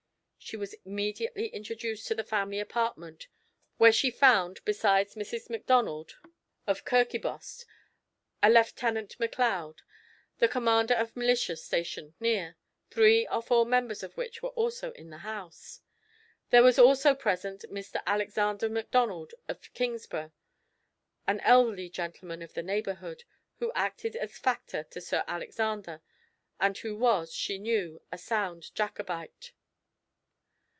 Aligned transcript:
She 0.43 0.57
was 0.57 0.73
immediately 0.83 1.47
introduced 1.49 2.07
to 2.07 2.15
the 2.15 2.25
family 2.25 2.59
apartment, 2.59 3.27
where 3.77 3.93
she 3.93 4.11
found, 4.11 4.59
besides 4.65 5.15
Mrs. 5.15 5.49
Macdonald 5.49 6.17
of 6.67 6.83
Kirkibost, 6.83 7.65
a 8.43 8.49
Lieutenant 8.49 9.17
Macleod, 9.17 9.81
the 10.39 10.49
commander 10.49 10.95
of 10.95 11.15
militia 11.15 11.55
stationed 11.55 12.15
near, 12.19 12.57
three 12.89 13.25
or 13.29 13.41
four 13.41 13.65
members 13.65 14.03
of 14.03 14.17
which 14.17 14.41
were 14.41 14.49
also 14.49 14.91
in 14.93 15.09
the 15.09 15.19
house. 15.19 15.79
There 16.49 16.63
was 16.63 16.77
also 16.79 17.15
present, 17.15 17.61
Mr. 17.71 18.03
Alexander 18.05 18.67
Macdonald 18.67 19.33
of 19.47 19.71
Kingsburgh, 19.73 20.33
an 21.27 21.39
elderly 21.41 21.89
gentleman 21.89 22.41
of 22.41 22.55
the 22.55 22.63
neighbourhood, 22.63 23.23
who 23.59 23.71
acted 23.73 24.17
as 24.17 24.37
factor 24.37 24.83
to 24.85 24.99
Sir 24.99 25.23
Alexander, 25.27 26.01
and 26.59 26.77
who 26.79 26.97
was, 26.97 27.31
she 27.33 27.57
knew, 27.57 28.01
a 28.11 28.17
sound 28.17 28.73
Jacobite. 28.75 29.53